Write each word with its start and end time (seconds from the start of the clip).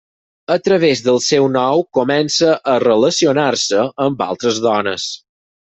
A 0.53 0.55
través 0.67 1.03
del 1.07 1.21
seu 1.25 1.45
nou 1.57 1.83
comença 1.99 2.57
a 2.73 2.79
relacionar-se 2.87 3.87
amb 4.09 4.27
altres 4.31 4.67
dones. 4.69 5.09